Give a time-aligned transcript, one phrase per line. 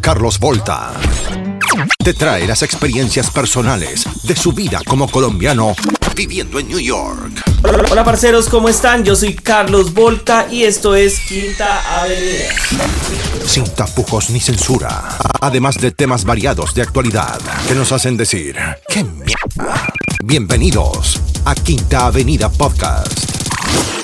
[0.00, 0.92] Carlos Volta
[2.02, 5.74] te trae las experiencias personales de su vida como colombiano
[6.14, 7.42] viviendo en New York.
[7.90, 9.04] Hola parceros, ¿cómo están?
[9.04, 12.48] Yo soy Carlos Volta y esto es Quinta Avenida.
[13.46, 18.56] Sin tapujos ni censura, además de temas variados de actualidad que nos hacen decir,
[18.88, 19.92] ¡qué mierda!
[20.24, 23.97] Bienvenidos a Quinta Avenida Podcast.